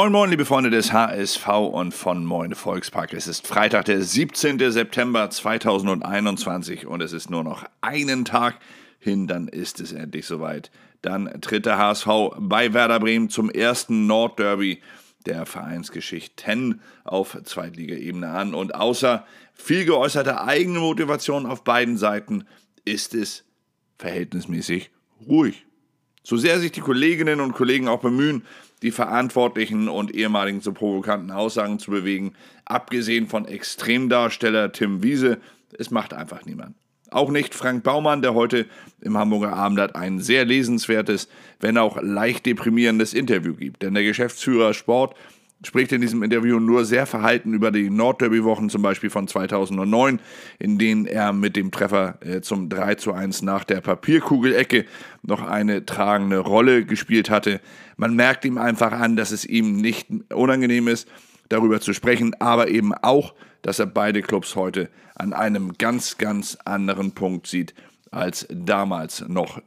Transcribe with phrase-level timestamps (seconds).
[0.00, 3.12] Moin Moin, liebe Freunde des HSV und von Moin Volkspark.
[3.12, 4.58] Es ist Freitag, der 17.
[4.72, 8.58] September 2021 und es ist nur noch einen Tag
[8.98, 10.70] hin, dann ist es endlich soweit.
[11.02, 12.06] Dann tritt der HSV
[12.38, 14.80] bei Werder Bremen zum ersten Nordderby
[15.26, 18.54] der Vereinsgeschichten auf Zweitligaebene an.
[18.54, 22.44] Und außer viel geäußerter Eigenmotivation auf beiden Seiten
[22.86, 23.44] ist es
[23.98, 24.92] verhältnismäßig
[25.28, 25.66] ruhig.
[26.22, 28.46] So sehr sich die Kolleginnen und Kollegen auch bemühen,
[28.82, 32.32] die Verantwortlichen und ehemaligen zu provokanten Aussagen zu bewegen,
[32.64, 35.38] abgesehen von Extremdarsteller Tim Wiese,
[35.78, 36.74] es macht einfach niemand.
[37.10, 38.66] Auch nicht Frank Baumann, der heute
[39.00, 43.82] im Hamburger Abendblatt ein sehr lesenswertes, wenn auch leicht deprimierendes Interview gibt.
[43.82, 45.16] Denn der Geschäftsführer Sport
[45.64, 50.20] spricht in diesem Interview nur sehr verhalten über die Nordderby-Wochen, zum Beispiel von 2009,
[50.58, 54.86] in denen er mit dem Treffer äh, zum 3 zu 1 nach der Papierkugelecke
[55.22, 57.60] noch eine tragende Rolle gespielt hatte.
[57.96, 61.08] Man merkt ihm einfach an, dass es ihm nicht unangenehm ist,
[61.48, 66.56] darüber zu sprechen, aber eben auch, dass er beide Clubs heute an einem ganz, ganz
[66.64, 67.74] anderen Punkt sieht
[68.10, 69.60] als damals noch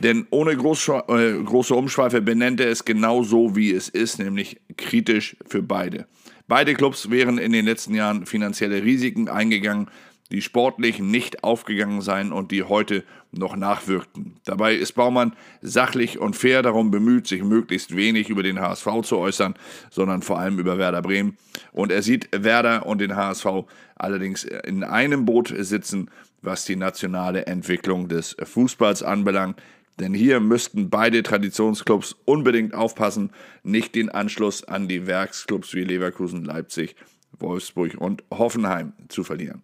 [0.00, 5.36] denn ohne äh, große Umschweife benennt er es genau so, wie es ist, nämlich kritisch
[5.46, 6.06] für beide.
[6.48, 9.88] Beide Clubs wären in den letzten Jahren finanzielle Risiken eingegangen,
[10.32, 14.36] die sportlich nicht aufgegangen seien und die heute noch nachwirkten.
[14.44, 19.18] Dabei ist Baumann sachlich und fair darum bemüht, sich möglichst wenig über den HSV zu
[19.18, 19.54] äußern,
[19.90, 21.36] sondern vor allem über Werder Bremen.
[21.72, 23.46] Und er sieht Werder und den HSV
[23.94, 29.60] allerdings in einem Boot sitzen, was die nationale Entwicklung des Fußballs anbelangt.
[30.00, 33.30] Denn hier müssten beide Traditionsclubs unbedingt aufpassen,
[33.62, 36.96] nicht den Anschluss an die Werksclubs wie Leverkusen, Leipzig,
[37.38, 39.62] Wolfsburg und Hoffenheim zu verlieren.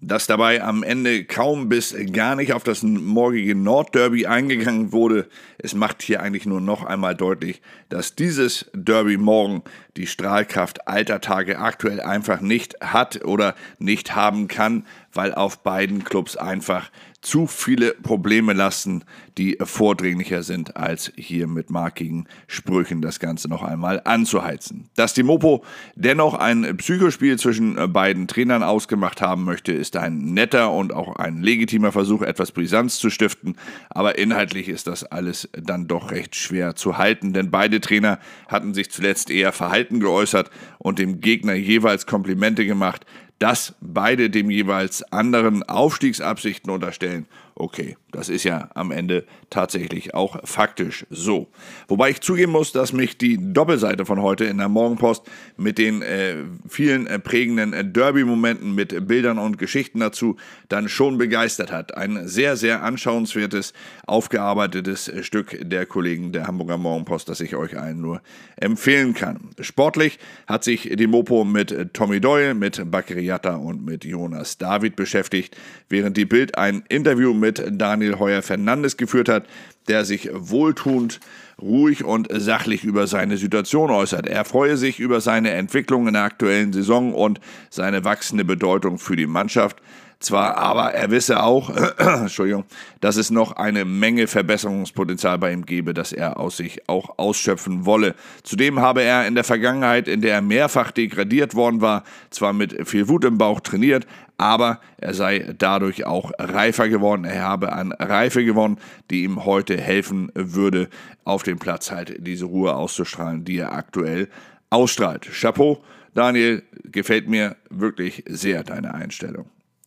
[0.00, 5.26] Dass dabei am Ende kaum bis gar nicht auf das morgige Nordderby eingegangen wurde,
[5.66, 9.62] es macht hier eigentlich nur noch einmal deutlich, dass dieses Derby morgen
[9.96, 16.04] die Strahlkraft alter Tage aktuell einfach nicht hat oder nicht haben kann, weil auf beiden
[16.04, 16.90] Clubs einfach
[17.26, 19.02] zu viele Probleme lasten,
[19.36, 24.88] die vordringlicher sind, als hier mit markigen Sprüchen das Ganze noch einmal anzuheizen.
[24.94, 25.64] Dass die Mopo
[25.96, 31.42] dennoch ein Psychospiel zwischen beiden Trainern ausgemacht haben möchte, ist ein netter und auch ein
[31.42, 33.56] legitimer Versuch, etwas Brisanz zu stiften,
[33.90, 38.18] aber inhaltlich ist das alles dann doch recht schwer zu halten, denn beide Trainer
[38.48, 43.06] hatten sich zuletzt eher verhalten geäußert und dem Gegner jeweils Komplimente gemacht,
[43.38, 50.36] dass beide dem jeweils anderen Aufstiegsabsichten unterstellen okay, das ist ja am Ende tatsächlich auch
[50.44, 51.48] faktisch so.
[51.88, 55.22] Wobei ich zugeben muss, dass mich die Doppelseite von heute in der Morgenpost
[55.56, 56.36] mit den äh,
[56.68, 60.36] vielen äh, prägenden äh, Derby-Momenten mit Bildern und Geschichten dazu
[60.68, 61.96] dann schon begeistert hat.
[61.96, 63.72] Ein sehr, sehr anschauenswertes,
[64.06, 68.20] aufgearbeitetes äh, Stück der Kollegen der Hamburger Morgenpost, das ich euch allen nur
[68.56, 69.50] empfehlen kann.
[69.60, 75.56] Sportlich hat sich die Mopo mit Tommy Doyle, mit Bakriata und mit Jonas David beschäftigt,
[75.88, 79.44] während die Bild ein Interview mit mit Daniel Heuer Fernandes geführt hat,
[79.86, 81.20] der sich wohltuend,
[81.62, 84.26] ruhig und sachlich über seine Situation äußert.
[84.26, 87.40] Er freue sich über seine Entwicklung in der aktuellen Saison und
[87.70, 89.76] seine wachsende Bedeutung für die Mannschaft.
[90.18, 92.64] Zwar, aber er wisse auch, Entschuldigung,
[93.00, 97.84] dass es noch eine Menge Verbesserungspotenzial bei ihm gebe, das er aus sich auch ausschöpfen
[97.84, 98.14] wolle.
[98.42, 102.88] Zudem habe er in der Vergangenheit, in der er mehrfach degradiert worden war, zwar mit
[102.88, 104.06] viel Wut im Bauch trainiert,
[104.38, 107.24] aber er sei dadurch auch reifer geworden.
[107.24, 108.78] Er habe an Reife gewonnen,
[109.10, 110.88] die ihm heute helfen würde,
[111.24, 114.28] auf dem Platz halt diese Ruhe auszustrahlen, die er aktuell
[114.70, 115.28] ausstrahlt.
[115.32, 115.82] Chapeau,
[116.14, 119.46] Daniel, gefällt mir wirklich sehr deine Einstellung.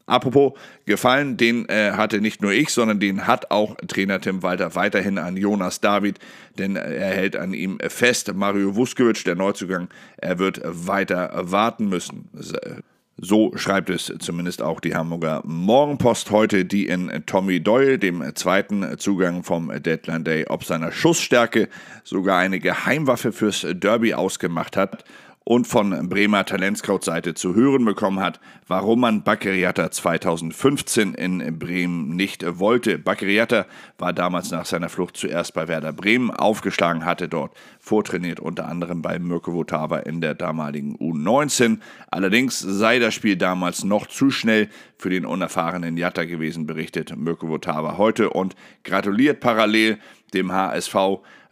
[0.10, 0.54] Apropos
[0.86, 5.20] gefallen, den äh, hatte nicht nur ich, sondern den hat auch Trainer Tim Walter weiterhin
[5.20, 6.18] an Jonas David,
[6.58, 8.34] denn er hält an ihm fest.
[8.34, 9.88] Mario Vuskovic, der Neuzugang,
[10.18, 12.28] er wird weiter warten müssen.
[13.22, 18.98] So schreibt es zumindest auch die Hamburger Morgenpost heute, die in Tommy Doyle, dem zweiten
[18.98, 21.68] Zugang vom Deadline Day, ob seiner Schussstärke
[22.04, 25.04] sogar eine Geheimwaffe fürs Derby ausgemacht hat
[25.50, 32.46] und von Bremer Talentscout-Seite zu hören bekommen hat, warum man Baccariata 2015 in Bremen nicht
[32.60, 33.00] wollte.
[33.00, 33.66] Baccariata
[33.98, 39.02] war damals nach seiner Flucht zuerst bei Werder Bremen aufgeschlagen, hatte dort vortrainiert, unter anderem
[39.02, 41.80] bei Mirko Votava in der damaligen U19.
[42.12, 44.70] Allerdings sei das Spiel damals noch zu schnell
[45.00, 49.98] für den unerfahrenen Jatta gewesen, berichtet Mirko Votava heute und gratuliert parallel
[50.32, 50.96] dem HSV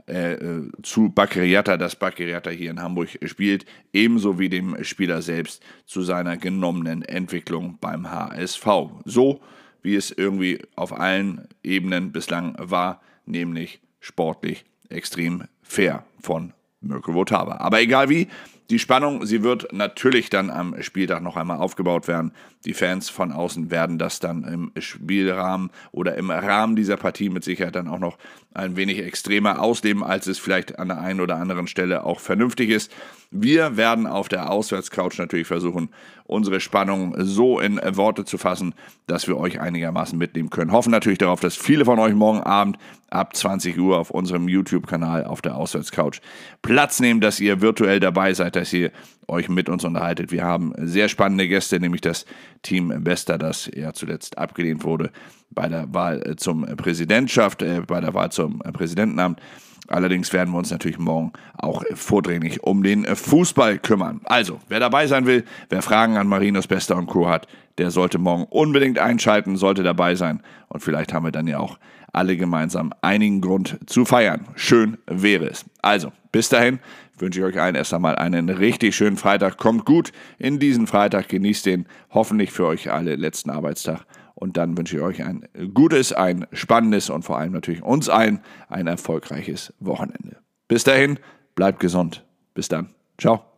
[0.07, 6.01] äh, zu Bakriata, dass Bakriata hier in Hamburg spielt, ebenso wie dem Spieler selbst zu
[6.01, 8.65] seiner genommenen Entwicklung beim HSV.
[9.06, 9.42] So
[9.81, 17.57] wie es irgendwie auf allen Ebenen bislang war, nämlich sportlich extrem fair von Mirko Votava.
[17.57, 18.27] Aber egal wie,
[18.69, 22.34] die Spannung, sie wird natürlich dann am Spieltag noch einmal aufgebaut werden.
[22.66, 27.46] Die Fans von außen werden das dann im Spielrahmen oder im Rahmen dieser Partie mit
[27.46, 28.18] Sicherheit dann auch noch
[28.54, 32.69] ein wenig extremer ausleben, als es vielleicht an der einen oder anderen Stelle auch vernünftig
[32.69, 32.92] ist.
[33.31, 35.90] Wir werden auf der Auswärtscouch natürlich versuchen,
[36.25, 38.74] unsere Spannung so in Worte zu fassen,
[39.06, 40.72] dass wir euch einigermaßen mitnehmen können.
[40.72, 42.78] Hoffen natürlich darauf, dass viele von euch morgen Abend
[43.10, 46.19] ab 20 Uhr auf unserem YouTube-Kanal auf der Auswärtscouch
[46.62, 48.92] Platz nehmen, dass ihr virtuell dabei seid, dass ihr
[49.27, 50.31] euch mit uns unterhaltet.
[50.31, 52.25] Wir haben sehr spannende Gäste, nämlich das
[52.62, 55.12] Team Bester, das ja zuletzt abgelehnt wurde
[55.50, 59.39] bei der Wahl zum Präsidentschaft, äh, bei der Wahl zum Präsidentenamt.
[59.88, 64.19] Allerdings werden wir uns natürlich morgen auch vordringlich um den Fußball kümmern.
[64.25, 67.30] Also, wer dabei sein will, wer Fragen an Marinos Bester und Co.
[67.30, 70.42] hat, der sollte morgen unbedingt einschalten, sollte dabei sein.
[70.68, 71.77] Und vielleicht haben wir dann ja auch
[72.13, 74.48] alle gemeinsam einigen Grund zu feiern.
[74.56, 75.65] Schön wäre es.
[75.81, 76.80] Also, bis dahin
[77.18, 79.57] wünsche ich euch allen erst einmal einen richtig schönen Freitag.
[79.57, 84.06] Kommt gut in diesen Freitag, genießt den hoffentlich für euch alle letzten Arbeitstag.
[84.36, 88.39] Und dann wünsche ich euch ein gutes, ein spannendes und vor allem natürlich uns allen
[88.69, 90.38] ein erfolgreiches Wochenende.
[90.68, 91.18] Bis dahin,
[91.56, 92.24] bleibt gesund.
[92.54, 92.89] Bis dann.
[93.18, 93.56] Ciao.